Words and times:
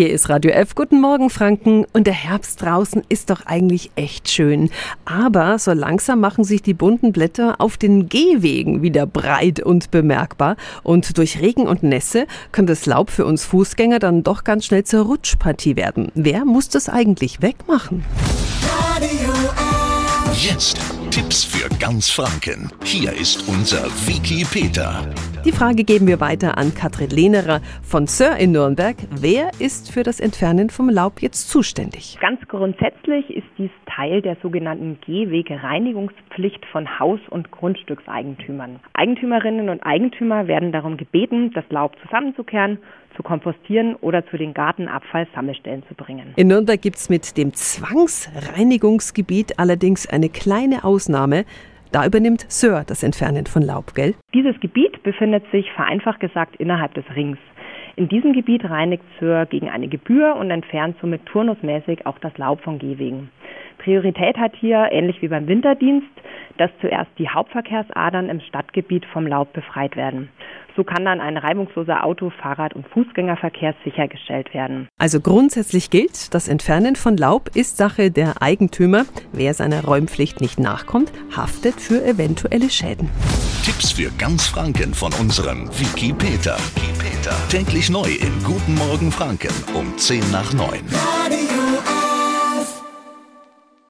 Hier 0.00 0.08
ist 0.08 0.30
Radio 0.30 0.52
F. 0.52 0.74
Guten 0.74 0.98
Morgen, 0.98 1.28
Franken. 1.28 1.84
Und 1.92 2.06
der 2.06 2.14
Herbst 2.14 2.62
draußen 2.62 3.02
ist 3.10 3.28
doch 3.28 3.44
eigentlich 3.44 3.90
echt 3.96 4.30
schön. 4.30 4.70
Aber 5.04 5.58
so 5.58 5.74
langsam 5.74 6.20
machen 6.20 6.42
sich 6.42 6.62
die 6.62 6.72
bunten 6.72 7.12
Blätter 7.12 7.56
auf 7.58 7.76
den 7.76 8.08
Gehwegen 8.08 8.80
wieder 8.80 9.04
breit 9.04 9.60
und 9.60 9.90
bemerkbar. 9.90 10.56
Und 10.82 11.18
durch 11.18 11.42
Regen 11.42 11.66
und 11.66 11.82
Nässe 11.82 12.26
kann 12.50 12.64
das 12.64 12.86
Laub 12.86 13.10
für 13.10 13.26
uns 13.26 13.44
Fußgänger 13.44 13.98
dann 13.98 14.22
doch 14.22 14.42
ganz 14.42 14.64
schnell 14.64 14.84
zur 14.84 15.04
Rutschpartie 15.04 15.76
werden. 15.76 16.10
Wer 16.14 16.46
muss 16.46 16.70
das 16.70 16.88
eigentlich 16.88 17.42
wegmachen? 17.42 18.02
Radio 18.96 19.32
F. 19.52 20.42
Jetzt 20.42 20.78
Tipps 21.10 21.44
für 21.44 21.68
ganz 21.80 22.08
Franken. 22.08 22.70
Hier 22.84 23.10
ist 23.10 23.48
unser 23.48 23.82
Wiki 24.06 24.44
Peter. 24.44 25.02
Die 25.44 25.50
Frage 25.50 25.82
geben 25.82 26.06
wir 26.06 26.20
weiter 26.20 26.56
an 26.56 26.72
Katrin 26.72 27.10
Lehnerer 27.10 27.60
von 27.82 28.06
Sir 28.06 28.36
in 28.36 28.52
Nürnberg. 28.52 28.94
Wer 29.10 29.50
ist 29.58 29.92
für 29.92 30.04
das 30.04 30.20
Entfernen 30.20 30.70
vom 30.70 30.88
Laub 30.88 31.20
jetzt 31.20 31.50
zuständig? 31.50 32.16
Ganz 32.20 32.40
grundsätzlich 32.46 33.28
ist 33.28 33.48
dies 33.58 33.72
Teil 33.86 34.22
der 34.22 34.36
sogenannten 34.40 34.98
Gehwegereinigungspflicht 35.04 36.64
von 36.66 37.00
Haus- 37.00 37.28
und 37.28 37.50
Grundstückseigentümern. 37.50 38.78
Eigentümerinnen 38.92 39.68
und 39.68 39.82
Eigentümer 39.82 40.46
werden 40.46 40.70
darum 40.70 40.96
gebeten, 40.96 41.50
das 41.54 41.64
Laub 41.70 41.96
zusammenzukehren 42.04 42.78
zu 43.20 43.22
kompostieren 43.22 43.96
oder 43.96 44.24
zu 44.26 44.38
den 44.38 44.54
Gartenabfallsammelstellen 44.54 45.82
zu 45.88 45.94
bringen. 45.94 46.32
In 46.36 46.48
Nürnberg 46.48 46.80
gibt 46.80 46.96
es 46.96 47.10
mit 47.10 47.36
dem 47.36 47.52
Zwangsreinigungsgebiet 47.52 49.58
allerdings 49.58 50.08
eine 50.08 50.30
kleine 50.30 50.84
Ausnahme. 50.84 51.44
Da 51.92 52.06
übernimmt 52.06 52.46
Sir 52.48 52.84
das 52.86 53.02
Entfernen 53.02 53.46
von 53.46 53.62
Laub, 53.62 53.94
gell? 53.94 54.14
Dieses 54.32 54.58
Gebiet 54.60 55.02
befindet 55.02 55.44
sich 55.52 55.70
vereinfacht 55.72 56.20
gesagt 56.20 56.56
innerhalb 56.56 56.94
des 56.94 57.04
Rings. 57.14 57.36
In 57.96 58.08
diesem 58.08 58.32
Gebiet 58.32 58.64
reinigt 58.64 59.04
Sir 59.18 59.44
gegen 59.44 59.68
eine 59.68 59.88
Gebühr 59.88 60.34
und 60.36 60.50
entfernt 60.50 60.96
somit 61.00 61.26
turnusmäßig 61.26 62.06
auch 62.06 62.18
das 62.20 62.38
Laub 62.38 62.62
von 62.62 62.78
Gehwegen. 62.78 63.28
Priorität 63.78 64.38
hat 64.38 64.54
hier, 64.56 64.88
ähnlich 64.92 65.20
wie 65.20 65.28
beim 65.28 65.46
Winterdienst, 65.46 66.08
dass 66.58 66.70
zuerst 66.80 67.10
die 67.18 67.28
Hauptverkehrsadern 67.28 68.28
im 68.28 68.40
Stadtgebiet 68.40 69.04
vom 69.06 69.26
Laub 69.26 69.52
befreit 69.52 69.96
werden. 69.96 70.28
So 70.76 70.84
kann 70.84 71.04
dann 71.04 71.20
ein 71.20 71.36
reibungsloser 71.36 72.04
Auto-, 72.04 72.30
Fahrrad- 72.30 72.74
und 72.74 72.86
Fußgängerverkehr 72.88 73.74
sichergestellt 73.84 74.52
werden. 74.54 74.88
Also 74.98 75.20
grundsätzlich 75.20 75.90
gilt, 75.90 76.34
das 76.34 76.48
Entfernen 76.48 76.96
von 76.96 77.16
Laub 77.16 77.50
ist 77.54 77.76
Sache 77.76 78.10
der 78.10 78.42
Eigentümer. 78.42 79.04
Wer 79.32 79.54
seiner 79.54 79.84
Räumpflicht 79.84 80.40
nicht 80.40 80.58
nachkommt, 80.58 81.12
haftet 81.36 81.80
für 81.80 82.04
eventuelle 82.04 82.70
Schäden. 82.70 83.10
Tipps 83.64 83.92
für 83.92 84.10
ganz 84.18 84.46
Franken 84.46 84.94
von 84.94 85.12
unserem 85.20 85.68
Wiki 85.78 86.12
Peter. 86.12 86.56
Täglich 87.48 87.90
neu 87.90 88.08
in 88.08 88.42
Guten 88.42 88.74
Morgen 88.74 89.12
Franken 89.12 89.52
um 89.74 89.96
10 89.98 90.30
nach 90.30 90.52
9. 90.52 90.80